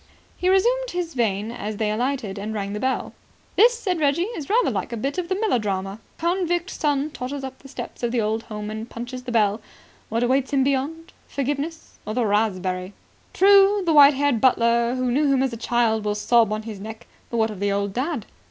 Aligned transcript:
He 0.35 0.49
resumed 0.49 0.89
this 0.91 1.13
vein 1.13 1.51
as 1.51 1.77
they 1.77 1.91
alighted 1.91 2.39
and 2.39 2.55
rang 2.55 2.73
the 2.73 2.79
bell. 2.79 3.13
"This," 3.55 3.77
said 3.77 3.99
Reggie, 3.99 4.23
"is 4.35 4.49
rather 4.49 4.71
like 4.71 4.91
a 4.91 4.97
bit 4.97 5.19
out 5.19 5.25
of 5.25 5.31
a 5.31 5.39
melodrama. 5.39 5.99
Convict 6.17 6.71
son 6.71 7.11
totters 7.11 7.43
up 7.43 7.59
the 7.59 7.67
steps 7.67 8.01
of 8.01 8.11
the 8.11 8.19
old 8.19 8.41
home 8.45 8.71
and 8.71 8.89
punches 8.89 9.21
the 9.21 9.31
bell. 9.31 9.61
What 10.09 10.23
awaits 10.23 10.53
him 10.53 10.63
beyond? 10.63 11.13
Forgiveness? 11.27 11.99
Or 12.03 12.15
the 12.15 12.25
raspberry? 12.25 12.93
True, 13.31 13.83
the 13.85 13.93
white 13.93 14.15
haired 14.15 14.41
butler 14.41 14.95
who 14.95 15.11
knew 15.11 15.31
him 15.31 15.43
as 15.43 15.53
a 15.53 15.55
child 15.55 16.03
will 16.03 16.15
sob 16.15 16.51
on 16.51 16.63
his 16.63 16.79
neck, 16.79 17.05
but 17.29 17.37
what 17.37 17.51
of 17.51 17.59
the 17.59 17.71
old 17.71 17.93
dad? 17.93 18.25